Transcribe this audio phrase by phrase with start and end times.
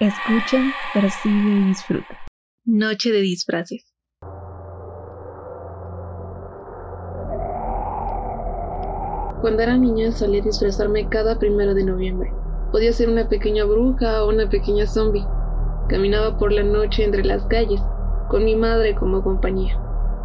[0.00, 2.22] Escucha, percibe y disfruta.
[2.64, 3.84] Noche de disfraces.
[9.42, 12.32] Cuando era niña solía disfrazarme cada primero de noviembre.
[12.72, 15.26] Podía ser una pequeña bruja o una pequeña zombie.
[15.90, 17.82] Caminaba por la noche entre las calles,
[18.30, 19.74] con mi madre como compañía.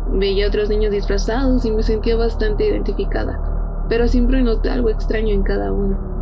[0.08, 5.34] Veía a otros niños disfrazados y me sentía bastante identificada, pero siempre noté algo extraño
[5.34, 6.15] en cada uno.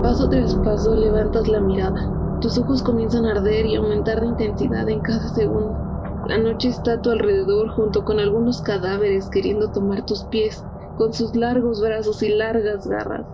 [0.00, 2.12] Paso tras paso levantas la mirada.
[2.40, 5.76] Tus ojos comienzan a arder y aumentar de intensidad en cada segundo.
[6.24, 11.12] La noche está a tu alrededor junto con algunos cadáveres queriendo tomar tus pies con
[11.12, 13.26] sus largos brazos y largas garras.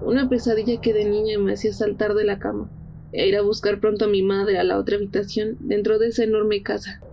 [0.00, 2.70] Una pesadilla que de niña me hacía saltar de la cama
[3.12, 6.24] e ir a buscar pronto a mi madre a la otra habitación dentro de esa
[6.24, 7.04] enorme casa.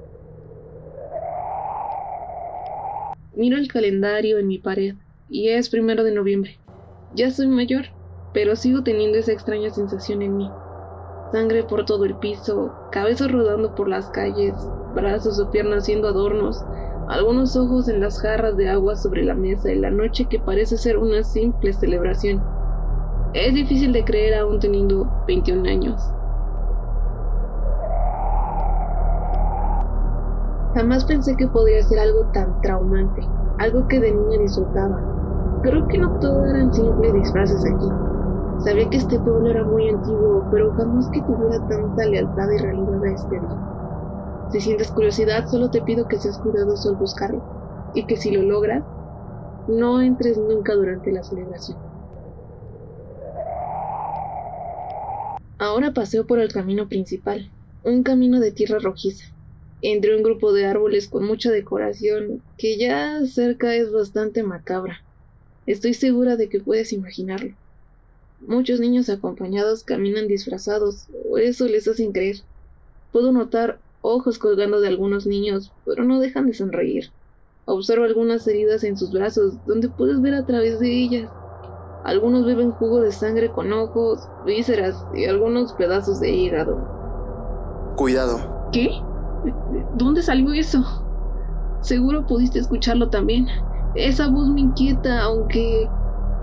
[3.35, 4.95] Miro el calendario en mi pared
[5.27, 6.61] y es primero de noviembre.
[7.11, 7.87] Ya soy mayor
[8.33, 10.51] pero sigo teniendo esa extraña sensación en mí.
[11.31, 14.53] Sangre por todo el piso, cabezas rodando por las calles,
[14.93, 16.63] brazos o piernas siendo adornos,
[17.07, 20.77] algunos ojos en las jarras de agua sobre la mesa y la noche que parece
[20.77, 22.41] ser una simple celebración.
[23.33, 26.01] Es difícil de creer aún teniendo 21 años.
[30.75, 33.21] Jamás pensé que podría ser algo tan traumante,
[33.59, 35.59] algo que de niña disfrutaba.
[35.61, 38.12] Creo que no todo eran simples disfraces aquí.
[38.57, 43.03] Sabía que este pueblo era muy antiguo, pero jamás que tuviera tanta lealtad y realidad
[43.03, 43.59] a este día.
[44.47, 47.43] Si sientes curiosidad, solo te pido que seas cuidadoso al buscarlo,
[47.93, 48.85] y que si lo logras,
[49.67, 51.79] no entres nunca durante la celebración.
[55.57, 59.25] Ahora paseo por el camino principal, un camino de tierra rojiza,
[59.81, 65.05] entre un grupo de árboles con mucha decoración que ya cerca es bastante macabra.
[65.65, 67.55] Estoy segura de que puedes imaginarlo.
[68.47, 72.37] Muchos niños acompañados caminan disfrazados, o eso les hacen creer.
[73.11, 77.11] Puedo notar ojos colgando de algunos niños, pero no dejan de sonreír.
[77.65, 81.31] Observo algunas heridas en sus brazos, donde puedes ver a través de ellas.
[82.03, 86.77] Algunos beben jugo de sangre con ojos, vísceras y algunos pedazos de hígado.
[87.95, 88.69] Cuidado.
[88.73, 88.89] ¿Qué?
[89.95, 90.83] ¿Dónde salió eso?
[91.79, 93.47] Seguro pudiste escucharlo también.
[93.95, 95.87] Esa voz me inquieta, aunque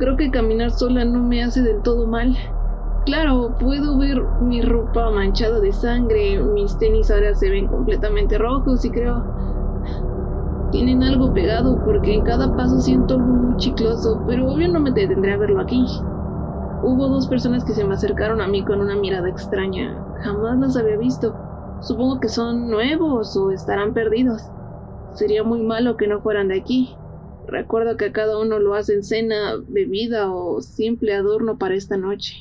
[0.01, 2.35] Creo que caminar sola no me hace del todo mal.
[3.05, 8.83] Claro, puedo ver mi ropa manchada de sangre, mis tenis ahora se ven completamente rojos
[8.87, 9.23] y creo...
[10.71, 14.91] Tienen algo pegado porque en cada paso siento algo muy chicloso, pero obvio no me
[14.91, 15.85] detendré a verlo aquí.
[16.83, 20.03] Hubo dos personas que se me acercaron a mí con una mirada extraña.
[20.23, 21.37] Jamás las había visto.
[21.81, 24.41] Supongo que son nuevos o estarán perdidos.
[25.13, 26.97] Sería muy malo que no fueran de aquí.
[27.45, 32.35] Recuerdo que cada uno lo hace en cena, bebida o simple adorno para esta noche.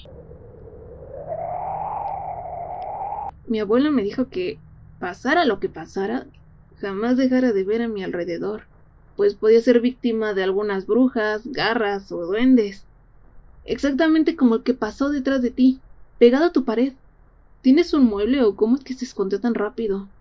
[3.43, 4.63] Mi abuela me dijo que,
[4.97, 6.29] pasara lo que pasara,
[6.77, 8.69] jamás dejara de ver a mi alrededor,
[9.15, 12.87] pues podía ser víctima de algunas brujas, garras o duendes.
[13.63, 15.83] Exactamente como el que pasó detrás de ti,
[16.17, 16.97] pegado a tu pared.
[17.61, 20.11] ¿Tienes un mueble o cómo es que se escondió tan rápido?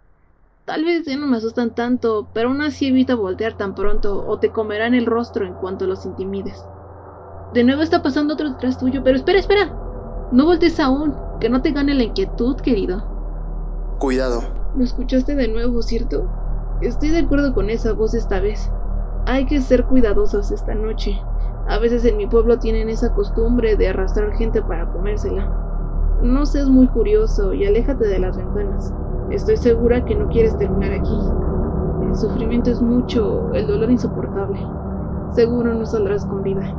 [0.68, 4.38] Tal vez ya no me asustan tanto, pero aún así evita voltear tan pronto o
[4.38, 6.62] te comerán el rostro en cuanto los intimides.
[7.54, 9.74] De nuevo está pasando otro detrás tuyo, pero espera, espera.
[10.30, 13.02] No voltees aún, que no te gane la inquietud, querido.
[13.98, 14.42] Cuidado.
[14.76, 16.28] ¿Lo escuchaste de nuevo, cierto?
[16.82, 18.70] Estoy de acuerdo con esa voz esta vez.
[19.24, 21.18] Hay que ser cuidadosos esta noche.
[21.66, 26.20] A veces en mi pueblo tienen esa costumbre de arrastrar gente para comérsela.
[26.22, 28.92] No seas muy curioso y aléjate de las ventanas.
[29.28, 31.32] Estoy segura que no quieres terminar aquí.
[31.98, 34.62] El sufrimiento es mucho, el dolor insoportable.
[35.30, 36.78] Seguro no saldrás con vida.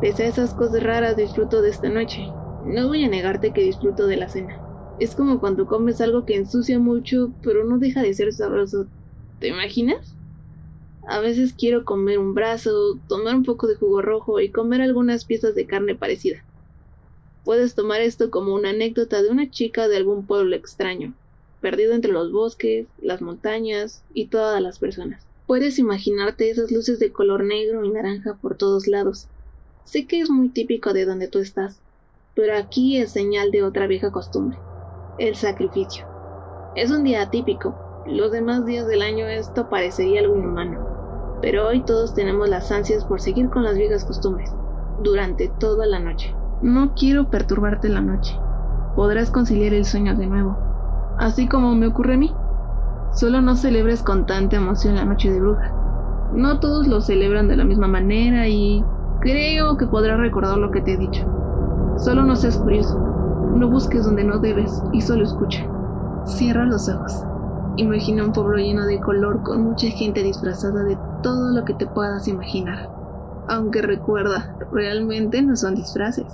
[0.00, 2.36] Pese a esas cosas raras, disfruto de esta noche.
[2.58, 4.52] No voy a negarte que disfruto de la cena.
[4.96, 8.90] Es como cuando comes algo que ensucia mucho, pero no deja de ser sabroso.
[9.38, 10.18] ¿Te imaginas?
[11.08, 15.24] A veces quiero comer un brazo, tomar un poco de jugo rojo y comer algunas
[15.26, 16.44] piezas de carne parecida.
[17.48, 21.14] Puedes tomar esto como una anécdota de una chica de algún pueblo extraño,
[21.62, 25.24] perdido entre los bosques, las montañas y todas las personas.
[25.46, 29.28] Puedes imaginarte esas luces de color negro y naranja por todos lados.
[29.86, 31.80] Sé que es muy típico de donde tú estás,
[32.34, 34.58] pero aquí es señal de otra vieja costumbre,
[35.18, 36.04] el sacrificio.
[36.76, 37.74] Es un día atípico,
[38.06, 43.06] los demás días del año esto parecería algo inhumano, pero hoy todos tenemos las ansias
[43.06, 44.50] por seguir con las viejas costumbres,
[45.02, 46.34] durante toda la noche.
[46.62, 48.36] No quiero perturbarte la noche.
[48.96, 50.56] Podrás conciliar el sueño de nuevo,
[51.18, 52.34] así como me ocurre a mí.
[53.14, 55.72] Solo no celebres con tanta emoción la noche de bruja.
[56.34, 58.84] No todos lo celebran de la misma manera y
[59.20, 61.24] Creo que podrás recordar lo que te he dicho.
[61.98, 62.96] Solo no seas curioso.
[63.56, 65.66] No busques donde no debes y solo escucha.
[66.24, 67.24] Cierra los ojos.
[67.76, 71.86] Imagina un pueblo lleno de color con mucha gente disfrazada de todo lo que te
[71.86, 72.88] puedas imaginar.
[73.48, 76.26] Aunque recuerda, realmente no son disfraces.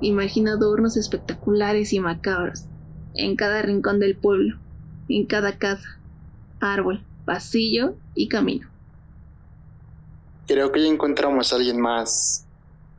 [0.00, 2.64] Imagina adornos espectaculares y macabros
[3.14, 4.58] en cada rincón del pueblo,
[5.08, 6.00] en cada casa,
[6.60, 8.68] árbol, pasillo y camino.
[10.46, 12.46] Creo que ya encontramos a alguien más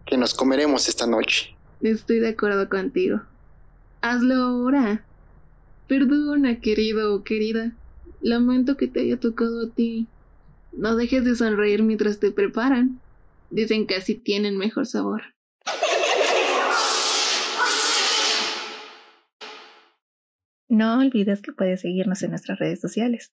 [0.05, 1.55] que nos comeremos esta noche.
[1.81, 3.21] Estoy de acuerdo contigo.
[4.01, 5.05] Hazlo ahora.
[5.87, 7.71] Perdona, querido o querida.
[8.21, 10.07] Lamento que te haya tocado a ti.
[10.73, 12.99] No dejes de sonreír mientras te preparan.
[13.49, 15.21] Dicen que así tienen mejor sabor.
[20.69, 23.33] No olvides que puedes seguirnos en nuestras redes sociales.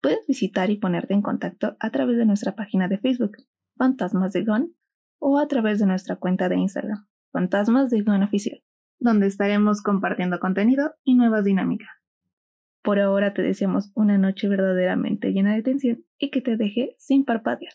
[0.00, 3.36] Puedes visitar y ponerte en contacto a través de nuestra página de Facebook,
[3.76, 4.76] Fantasmas de Gon,
[5.18, 8.62] o a través de nuestra cuenta de Instagram, Fantasmas de Gon Oficial,
[9.00, 11.90] donde estaremos compartiendo contenido y nuevas dinámicas.
[12.84, 17.24] Por ahora te deseamos una noche verdaderamente llena de tensión y que te deje sin
[17.24, 17.72] parpadear.